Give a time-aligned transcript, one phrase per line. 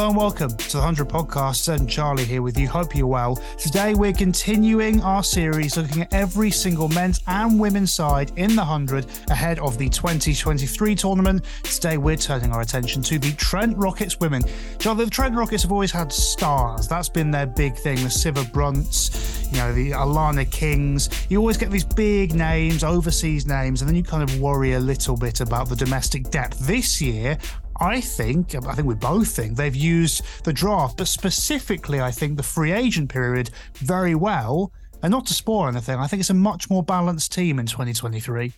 [0.00, 1.68] Hello and welcome to the 100 Podcast.
[1.68, 2.66] and Charlie here with you.
[2.66, 3.36] Hope you're well.
[3.58, 8.62] Today we're continuing our series looking at every single men's and women's side in the
[8.62, 11.44] 100 ahead of the 2023 tournament.
[11.64, 14.42] Today we're turning our attention to the Trent Rockets women.
[14.78, 16.88] Charlie, the Trent Rockets have always had stars.
[16.88, 18.02] That's been their big thing.
[18.02, 21.10] The Siva Brunts, you know, the Alana Kings.
[21.28, 24.80] You always get these big names, overseas names, and then you kind of worry a
[24.80, 26.58] little bit about the domestic depth.
[26.60, 27.36] This year,
[27.80, 32.36] I think, I think we both think they've used the draft, but specifically, I think
[32.36, 34.72] the free agent period very well.
[35.02, 38.52] And not to spoil anything, I think it's a much more balanced team in 2023.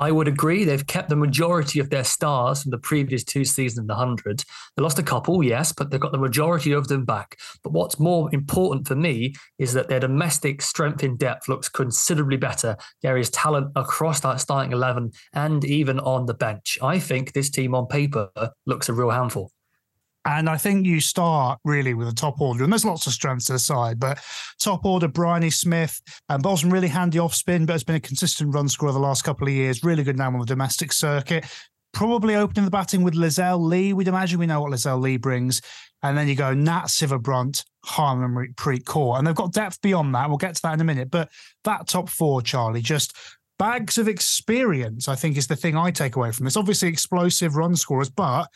[0.00, 0.64] I would agree.
[0.64, 4.44] They've kept the majority of their stars from the previous two seasons of the 100.
[4.76, 7.36] They lost a couple, yes, but they've got the majority of them back.
[7.64, 12.36] But what's more important for me is that their domestic strength in depth looks considerably
[12.36, 12.76] better.
[13.02, 16.78] There is talent across that starting 11 and even on the bench.
[16.80, 18.30] I think this team on paper
[18.66, 19.50] looks a real handful.
[20.28, 23.46] And I think you start really with a top order, and there's lots of strengths
[23.46, 24.18] to the side, but
[24.60, 28.54] top order, Bryony Smith, and Boston really handy off spin, but has been a consistent
[28.54, 29.82] run scorer the last couple of years.
[29.82, 31.46] Really good now on the domestic circuit.
[31.94, 33.94] Probably opening the batting with Lizelle Lee.
[33.94, 35.62] We'd imagine we know what Lizelle Lee brings.
[36.02, 39.16] And then you go Nat Sciver-Brunt, Harmanpreet Kaur.
[39.16, 40.28] And they've got depth beyond that.
[40.28, 41.10] We'll get to that in a minute.
[41.10, 41.30] But
[41.64, 43.16] that top four, Charlie, just
[43.58, 46.58] bags of experience, I think, is the thing I take away from this.
[46.58, 48.48] Obviously, explosive run scorers, but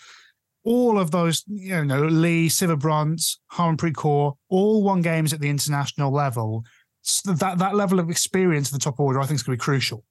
[0.65, 3.21] all of those, you know, Lee, Sciver-Brunt,
[3.53, 6.65] Harmanpreet Kaur, all won games at the international level.
[7.03, 9.61] So that that level of experience in the top order, I think, is going to
[9.61, 10.05] be crucial.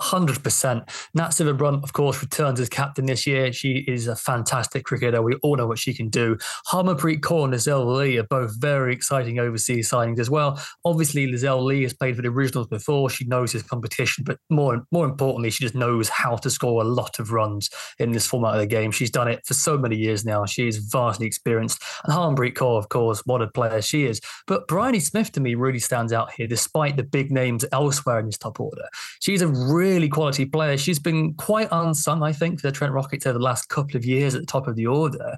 [0.00, 1.08] 100%.
[1.14, 3.52] Nat Sciver-Brunt, of course, returns as captain this year.
[3.52, 5.22] She is a fantastic cricketer.
[5.22, 6.36] We all know what she can do.
[6.68, 10.60] Harmanpreet Kaur and Lizelle Lee are both very exciting overseas signings as well.
[10.84, 13.08] Obviously, Lizelle Lee has played for the originals before.
[13.08, 16.84] She knows his competition, but more, more importantly, she just knows how to score a
[16.84, 18.90] lot of runs in this format of the game.
[18.90, 20.44] She's done it for so many years now.
[20.44, 21.82] She is vastly experienced.
[22.04, 24.20] And Harmanpreet Kaur, of course, what a player she is.
[24.46, 28.26] But Bryony Smith, to me, really stands out here, despite the big names elsewhere in
[28.26, 28.86] this top order.
[29.20, 30.78] She's a really really quality player.
[30.78, 34.04] She's been quite unsung, I think, for the Trent Rockets over the last couple of
[34.04, 35.36] years at the top of the order.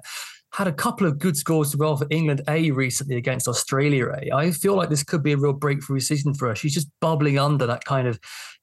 [0.53, 4.33] Had a couple of good scores as well for England A recently against Australia A.
[4.33, 6.55] I feel like this could be a real breakthrough season for her.
[6.55, 8.17] She's just bubbling under that kind of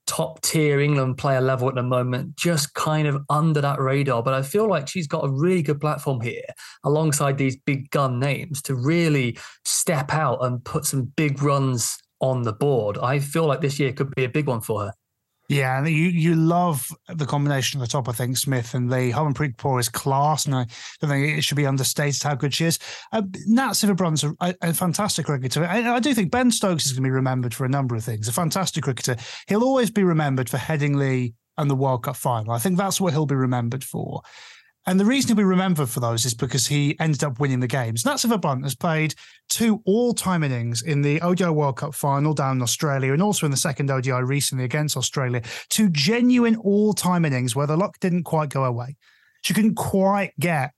[0.06, 4.22] top tier England player level at the moment, just kind of under that radar.
[4.22, 6.48] But I feel like she's got a really good platform here
[6.84, 12.42] alongside these big gun names to really step out and put some big runs on
[12.42, 12.96] the board.
[12.96, 14.92] I feel like this year could be a big one for her.
[15.48, 18.08] Yeah, and you you love the combination at the top.
[18.08, 19.12] I think Smith and Lee.
[19.12, 20.66] Harmanpreet Kaur is class, and I
[21.00, 22.78] don't think it should be understated how good she is.
[23.12, 25.64] Uh, Nat Sciver-Brunt's a, a, fantastic cricketer.
[25.66, 28.02] I, I, do think Ben Stokes is going to be remembered for a number of
[28.02, 28.26] things.
[28.26, 29.16] A fantastic cricketer.
[29.46, 32.52] He'll always be remembered for Headingley and the World Cup final.
[32.52, 34.22] I think that's what he'll be remembered for.
[34.86, 37.66] And the reason he'll be remembered for those is because he ended up winning the
[37.66, 38.04] games.
[38.04, 39.14] Nat Sciver-Brunt has played
[39.48, 43.50] two all-time innings in the ODI World Cup final down in Australia and also in
[43.50, 45.40] the second ODI recently against Australia.
[45.70, 48.96] Two genuine all-time innings where the luck didn't quite go away.
[49.42, 50.72] She couldn't quite get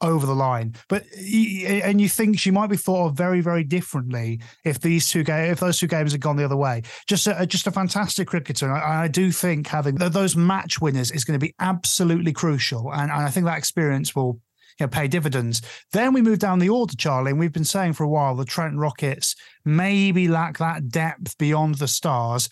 [0.00, 0.74] over the line.
[0.88, 5.24] But and you think she might be thought of very, very differently if these two
[5.24, 6.82] games, if those two games had gone the other way.
[7.06, 8.72] Just a, just a fantastic cricketer.
[8.72, 13.10] I, I do think having those match winners is going to be absolutely crucial, and,
[13.10, 14.40] and I think that experience will.
[14.80, 15.60] You know, pay dividends.
[15.90, 18.44] Then we move down the order, Charlie, and we've been saying for a while the
[18.44, 19.34] Trent Rockets
[19.64, 22.48] maybe lack that depth beyond the stars.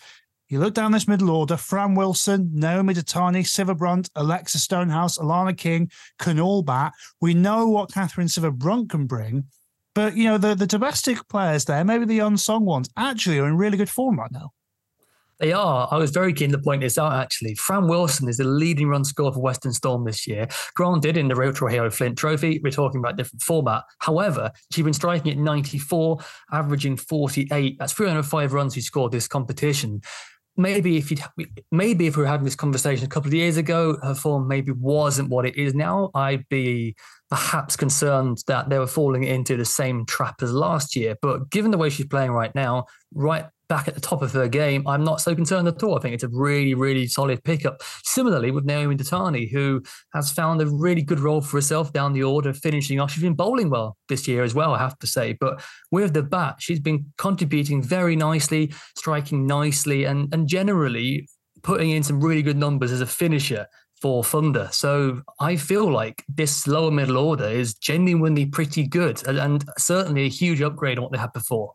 [0.49, 5.91] You look down this middle order, Fran Wilson, Naomi Dattani, Sciver-Brunt, Alexa Stonehouse, Alana King
[6.19, 6.93] can all bat.
[7.19, 9.43] We know what Katherine Sciver-Brunt can bring,
[9.93, 13.57] but you know, the, the domestic players there, maybe the unsung ones, actually are in
[13.57, 14.51] really good form right now.
[15.39, 15.87] They are.
[15.91, 17.55] I was very keen to point this out, actually.
[17.55, 20.47] Fran Wilson is the leading run scorer for Western Storm this year.
[20.75, 23.83] Granted, in the Rachael Heyhoe Flint Trophy, we're talking about different format.
[23.99, 26.19] However, she's been striking at 94,
[26.53, 27.77] averaging 48.
[27.77, 30.01] That's 305 runs she scored this competition
[30.57, 31.17] maybe if you
[31.71, 34.71] maybe if we were having this conversation a couple of years ago, her form maybe
[34.71, 36.09] wasn't what it is now.
[36.13, 36.95] I'd be
[37.29, 41.15] perhaps concerned that they were falling into the same trap as last year.
[41.21, 44.47] But given the way she's playing right now, right back at the top of her
[44.47, 45.97] game, I'm not so concerned at all.
[45.97, 47.81] I think it's a really, really solid pickup.
[48.03, 49.83] Similarly with Naomi Dattani, who
[50.13, 53.11] has found a really good role for herself down the order, finishing off.
[53.11, 55.33] She's been bowling well this year as well, I have to say.
[55.39, 55.61] But
[55.91, 61.27] with the bat, she's been contributing very nicely, striking nicely, and, and generally
[61.63, 63.67] putting in some really good numbers as a finisher
[64.01, 64.69] for Thunder.
[64.71, 70.25] So I feel like this lower middle order is genuinely pretty good and, and certainly
[70.25, 71.73] a huge upgrade on what they had before.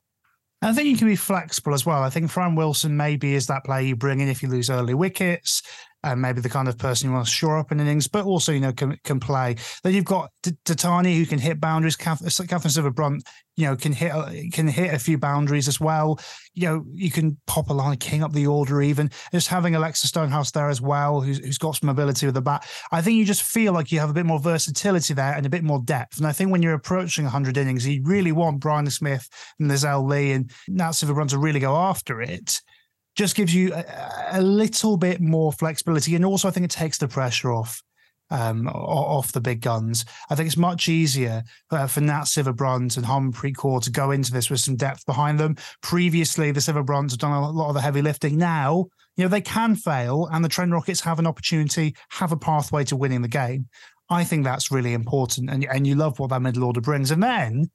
[0.62, 2.02] I think you can be flexible as well.
[2.02, 4.94] I think Fran Wilson maybe is that player you bring in if you lose early
[4.94, 5.62] wickets.
[6.04, 8.52] And maybe the kind of person who wants to shore up in innings, but also
[8.52, 9.56] you know can can play.
[9.82, 11.96] Then you've got Dattani who can hit boundaries.
[11.96, 13.22] Uh, Katherine, Katherine Sciver-Brunt,
[13.56, 16.18] you know, can hit uh, can hit a few boundaries as well.
[16.54, 19.10] You know, you can pop Alana King up the order even.
[19.32, 22.66] Just having Alexa Stonehouse there as well, who's who's got some ability with the bat.
[22.90, 25.50] I think you just feel like you have a bit more versatility there and a
[25.50, 26.18] bit more depth.
[26.18, 29.28] And I think when you're approaching 100 innings, you really want Bryony Smith
[29.58, 32.60] and Lizelle Lee and Nat Sciver-Brunt to really go after it
[33.14, 33.84] just gives you a,
[34.32, 36.14] a, little bit more flexibility.
[36.14, 37.82] And also, I think it takes the pressure off.
[38.30, 40.06] Um, off the big guns.
[40.30, 44.32] I think it's much easier uh, for Nat Sciver-Brunt and Harmanpreet Kaur to go into
[44.32, 45.56] this with some depth behind them.
[45.82, 48.38] Previously, the Sciver-Brunts have done a lot of the heavy lifting.
[48.38, 48.86] Now,
[49.18, 52.84] you know, they can fail, and the Trent Rockets have an opportunity, have a pathway
[52.84, 53.68] to winning the game.
[54.08, 57.10] I think that's really important, and and you love what that middle order brings.
[57.10, 57.70] And then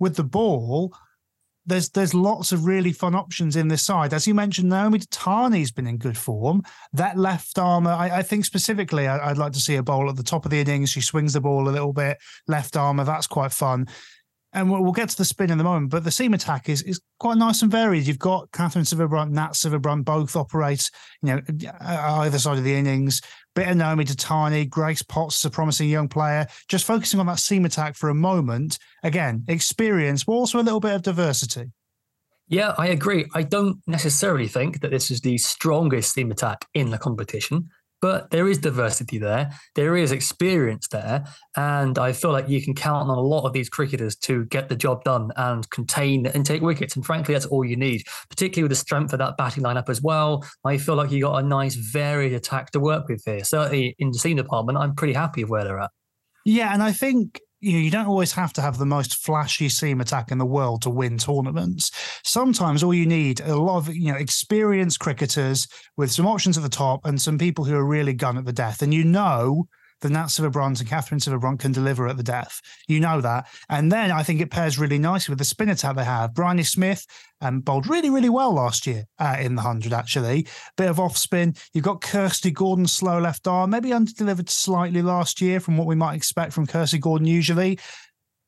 [0.00, 0.92] with the ball,
[1.68, 4.14] there's there's lots of really fun options in this side.
[4.14, 6.62] As you mentioned, Naomi Dattani's been in good form.
[6.92, 10.16] That left armer, I, I think specifically, I, would like to see a bowl at
[10.16, 10.90] the top of the innings.
[10.90, 13.04] She swings the ball a little bit, left armer.
[13.04, 13.86] That's quite fun
[14.52, 16.82] and we'll, we'll, get to the spin in the moment, but the seam attack is
[16.82, 18.06] is quite nice and varied.
[18.06, 20.90] You've got Katherine Sciver-Brunt, Nat Sciver-Brunt, both operate,
[21.22, 21.42] you know,
[21.82, 23.20] either side of the innings.
[23.54, 26.46] Bit of Naomi Dattani, Grace Potts a promising young player.
[26.68, 28.78] Just focusing on that seam attack for a moment.
[29.02, 31.72] Again, experience, but also a little bit of diversity.
[32.46, 33.26] Yeah, I agree.
[33.34, 37.68] I don't necessarily think that this is the strongest seam attack in the competition
[38.00, 39.50] but there is diversity there.
[39.74, 41.24] There is experience there.
[41.56, 44.68] And I feel like you can count on a lot of these cricketers to get
[44.68, 46.96] the job done and contain and take wickets.
[46.96, 50.00] And frankly, that's all you need, particularly with the strength of that batting lineup as
[50.02, 50.44] well.
[50.64, 53.44] I feel like you got a nice, varied attack to work with here.
[53.44, 55.90] Certainly in the seam department, I'm pretty happy with where they're at.
[56.44, 56.72] Yeah.
[56.72, 60.00] And I think you know, you don't always have to have the most flashy seam
[60.00, 61.90] attack in the world to win tournaments.
[62.24, 65.66] Sometimes all you need a lot of you know experienced cricketers
[65.96, 68.52] with some options at the top and some people who are really gun at the
[68.52, 68.82] death.
[68.82, 69.66] And you know
[70.00, 72.60] the Nat Sciver-Brunt and Katherine Sciver-Brunt can deliver at the death.
[72.86, 73.48] You know that.
[73.68, 76.34] And then I think it pairs really nicely with the spin attack they have.
[76.34, 77.04] Bryony Smith
[77.40, 80.46] um, bowled really, really well last year uh, in the 100, actually.
[80.76, 81.54] Bit of off spin.
[81.72, 85.94] You've got Kirsty Gordon, slow left arm, maybe underdelivered slightly last year from what we
[85.94, 87.78] might expect from Kirsty Gordon usually.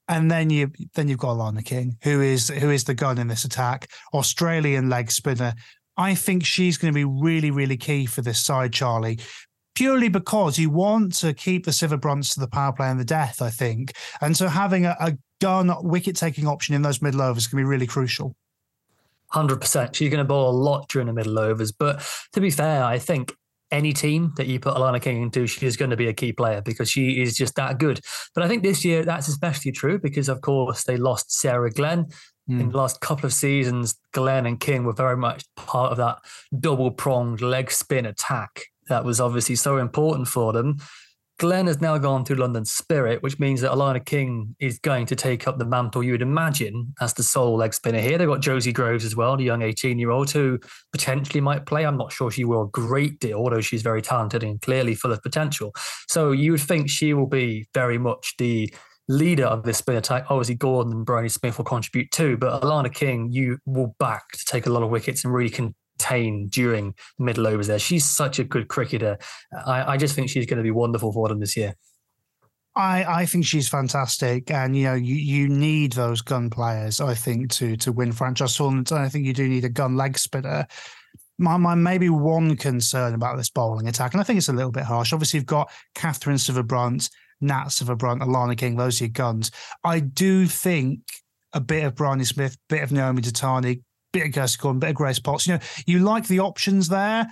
[0.09, 3.29] And then you then you've got Alana King, who is who is the gun in
[3.29, 5.55] this attack, Australian leg spinner.
[5.97, 9.21] I think she's going to be really, really key for this side, Charlie,
[9.75, 13.41] purely because you want to keep the Sciver-Brunts to the power play and the death,
[13.41, 13.93] I think.
[14.21, 17.65] And so having a, a gun wicket taking option in those middle overs can be
[17.65, 18.37] really crucial.
[19.33, 19.95] 100%.
[19.95, 21.73] She's going to bowl a lot during the middle overs.
[21.73, 23.35] But to be fair, I think
[23.71, 26.33] any team that you put Alana King into, she is going to be a key
[26.33, 28.01] player because she is just that good.
[28.35, 32.07] But I think this year that's especially true because, of course, they lost Sarah Glenn.
[32.49, 32.61] Mm.
[32.61, 36.19] In the last couple of seasons, Glenn and King were very much part of that
[36.59, 40.77] double pronged leg spin attack that was obviously so important for them.
[41.41, 45.17] Glenn has now gone to London Spirit, which means that Alana King is going to
[45.17, 48.19] take up the mantle you would imagine as the sole leg spinner here.
[48.19, 50.59] They've got Josie Groves as well, the young 18 year old who
[50.93, 51.87] potentially might play.
[51.87, 55.13] I'm not sure she will a great deal, although she's very talented and clearly full
[55.13, 55.73] of potential.
[56.09, 58.71] So you would think she will be very much the
[59.09, 60.27] leader of this spin attack.
[60.29, 64.45] Obviously, Gordon and Bryony Smith will contribute too, but Alana King, you will back to
[64.45, 65.75] take a lot of wickets and really can
[66.49, 67.79] during middle overs there.
[67.79, 69.19] She's such a good cricketer.
[69.67, 71.75] I, I just think she's going to be wonderful for them this year.
[72.77, 77.01] I, I think she's fantastic, and you know you, you need those gun players.
[77.01, 78.93] I think to to win franchise tournaments.
[78.93, 80.67] I think you do need a gun leg spinner.
[81.37, 84.71] My, my maybe one concern about this bowling attack, and I think it's a little
[84.71, 85.13] bit harsh.
[85.13, 87.11] Obviously, you've got Katherine Sciver-Brunt,
[87.41, 88.77] Nat Sciver-Brunt, Alana King.
[88.77, 89.51] Those are your guns.
[89.83, 91.01] I do think
[91.53, 95.19] a bit of Bryony Smith, bit of Naomi Dattani bit of Gordon, bit of Grace
[95.19, 95.47] Potts.
[95.47, 97.31] You know, you like the options there.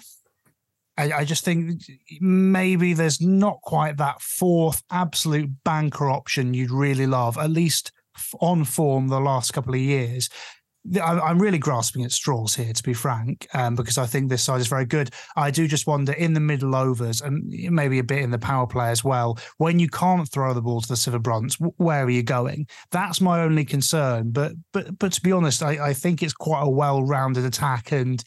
[0.96, 1.80] I, I, just think
[2.20, 7.92] maybe there's not quite that fourth absolute banker option you'd really love, at least
[8.40, 10.28] on form the last couple of years.
[11.02, 14.60] I'm really grasping at straws here, to be frank, um, because I think this side
[14.60, 15.10] is very good.
[15.36, 18.66] I do just wonder in the middle overs and maybe a bit in the power
[18.66, 22.22] play as well, when you can't throw the ball to the Sciver-Brunts, where are you
[22.22, 22.66] going?
[22.90, 24.30] That's my only concern.
[24.30, 28.22] But but but to be honest, I, I think it's quite a well-rounded attack, and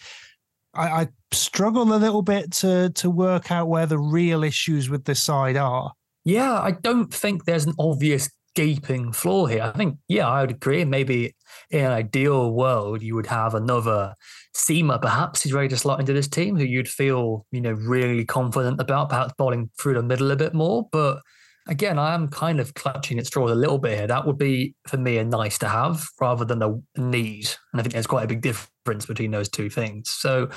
[0.76, 5.06] I, I struggle a little bit to to work out where the real issues with
[5.06, 5.94] this side are.
[6.26, 9.64] Yeah, I don't think there's an obvious gaping flaw here.
[9.64, 10.84] I think, yeah, I would agree.
[10.86, 11.36] Maybe
[11.70, 14.16] in an ideal world, you would have another
[14.56, 18.26] seamer, perhaps, who's ready to slot into this team, who you'd feel, you know, really
[18.26, 20.88] confident about, perhaps bowling through the middle a bit more.
[20.92, 21.22] But
[21.68, 24.08] again, I am kind of clutching at straws a little bit here.
[24.08, 27.50] That would be for me a nice to have rather than a need.
[27.72, 30.10] And I think there's quite a big difference between those two things.
[30.10, 30.50] So,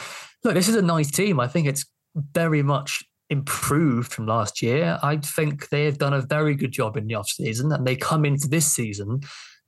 [0.42, 1.38] look, this is a nice team.
[1.40, 1.84] I think it's
[2.14, 4.98] very much improved from last year.
[5.02, 7.96] I think they have done a very good job in the off season, and they
[7.96, 9.20] come into this season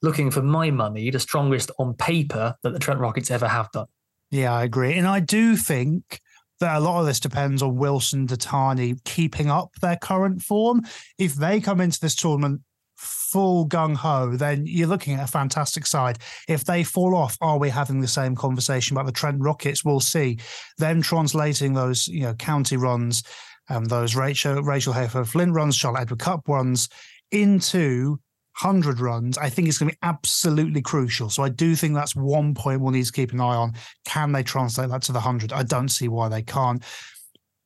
[0.03, 3.87] looking for my money, the strongest on paper that the Trent Rockets ever have done.
[4.31, 4.95] Yeah, I agree.
[4.95, 6.21] And I do think
[6.61, 10.83] that a lot of this depends on Wilson Dattani keeping up their current form.
[11.19, 12.63] If they come into this tournament
[12.97, 16.19] full gung ho, then you're looking at a fantastic side.
[16.49, 19.85] If they fall off, are we having the same conversation about the Trent Rockets?
[19.85, 20.38] We'll see.
[20.79, 23.23] Them translating those, you know, county runs,
[23.69, 26.88] um, those Rachael Rachael Heyhoe Flint runs, Charlotte Edward Cup runs
[27.31, 28.19] into
[28.61, 31.29] 100 runs, I think it's going to be absolutely crucial.
[31.29, 33.75] So I do think that's one point we'll need to keep an eye on.
[34.07, 35.53] Can they translate that to the 100?
[35.53, 36.83] I don't see why they can't.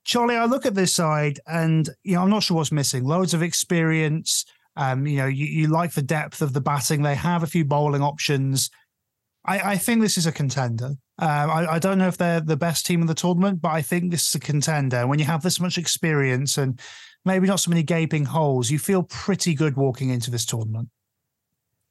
[0.05, 3.05] Charlie, I look at this side and, you know, I'm not sure what's missing.
[3.05, 4.45] Loads of experience.
[4.77, 7.03] Um, you know, you, you like the depth of the batting.
[7.03, 8.71] They have a few bowling options.
[9.45, 10.95] I, I think this is a contender.
[11.19, 13.83] Um, I, I, don't know if they're the best team in the tournament, but I
[13.83, 15.07] think this is a contender.
[15.07, 16.81] When you have this much experience and
[17.25, 18.71] maybe not so many gaping holes.
[18.71, 20.89] You feel pretty good walking into this tournament.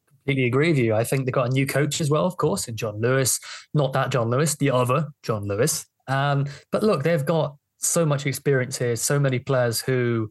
[0.07, 0.95] Completely agree with you.
[0.95, 3.39] I think they've got a new coach as well, of course, in John Lewis.
[3.73, 5.85] Not that John Lewis, the other John Lewis.
[6.07, 10.29] Um, but look, they've got so much experience here, so many players who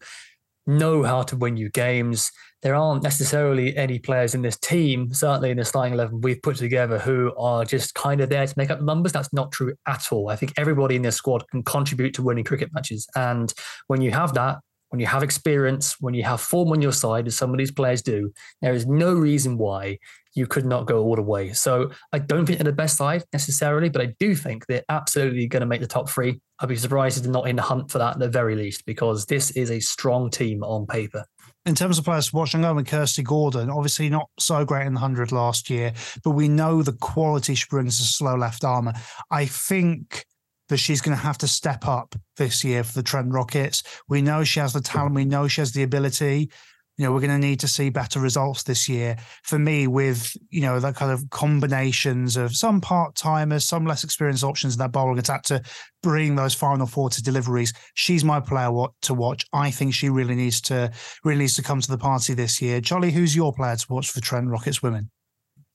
[0.69, 2.31] know how to win you games.
[2.63, 6.57] There aren't necessarily any players in this team, certainly in the starting 11 we've put
[6.57, 9.13] together, who are just kind of there to make up numbers.
[9.13, 10.29] That's not true at all.
[10.29, 13.07] I think everybody in this squad can contribute to winning cricket matches.
[13.17, 13.53] And
[13.87, 14.59] when you have that,
[14.91, 17.71] when you have experience, when you have form on your side, as some of these
[17.71, 19.99] players do, there is no reason why
[20.35, 21.53] you could not go all the way.
[21.53, 25.47] So I don't think they're the best side necessarily, but I do think they're absolutely
[25.47, 26.41] going to make the top three.
[26.61, 28.87] I'd be surprised if they're not in the hunt for that at the very least,
[28.87, 31.25] because this is a strong team on paper.
[31.67, 35.33] In terms of players watching with Kirsty Gordon, obviously not so great in the 100
[35.33, 35.93] last year,
[36.25, 38.95] but we know the quality she brings to slow left armer.
[39.31, 40.25] I think
[40.69, 43.83] that she's going to have to step up this year for the Trent Rockets.
[44.09, 45.15] We know she has the talent.
[45.15, 46.51] We know she has the ability.
[46.97, 49.17] You know, we're going to need to see better results this year.
[49.45, 54.03] For me, with you know that kind of combinations of some part timers, some less
[54.03, 55.63] experienced options in that bowling attack to
[56.03, 57.73] bring those final four to deliveries.
[57.95, 58.71] She's my player
[59.03, 59.47] to watch.
[59.53, 60.91] I think she really needs to
[61.23, 62.81] really needs to come to the party this year.
[62.81, 65.11] Charlie, who's your player to watch for Trent Rockets women?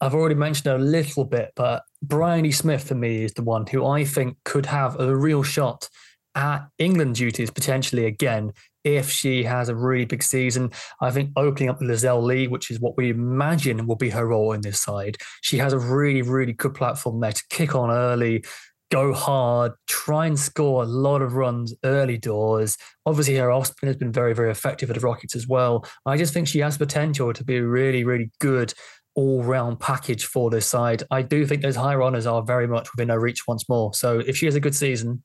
[0.04, 3.86] I've already mentioned a little bit, but Bryony Smith for me is the one who
[3.86, 5.88] I think could have a real shot
[6.36, 8.52] at England duties potentially again
[8.84, 10.72] if she has a really big season.
[11.00, 14.52] I think opening up Lizelle Lee, which is what we imagine will be her role
[14.52, 18.44] in this side, she has a really, really good platform there to kick on early,
[18.92, 22.78] go hard, try and score a lot of runs early doors.
[23.06, 25.86] Obviously, her off has been very, very effective at the Rockets as well.
[26.06, 28.74] I just think she has potential to be really, really good
[29.16, 31.04] all round package for this side.
[31.12, 33.94] I do think those high honours are very much within her reach once more.
[33.94, 35.24] So if she has a good season,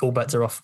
[0.00, 0.62] all bets are off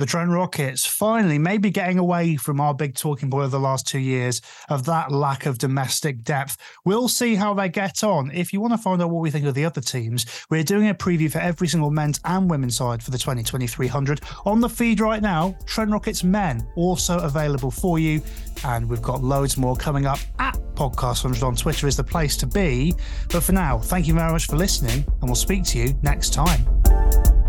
[0.00, 3.86] the Trent Rockets finally maybe getting away from our big talking point of the last
[3.86, 4.40] two years
[4.70, 6.56] of that lack of domestic depth.
[6.86, 8.30] We'll see how they get on.
[8.30, 10.88] If you want to find out what we think of the other teams, we're doing
[10.88, 15.00] a preview for every single men's and women's side for the 202300 on the feed
[15.00, 15.54] right now.
[15.66, 18.22] Trent Rockets men also available for you.
[18.64, 22.38] And we've got loads more coming up at Podcast 100 on Twitter is the place
[22.38, 22.94] to be.
[23.30, 26.32] But for now, thank you very much for listening, and we'll speak to you next
[26.32, 27.39] time.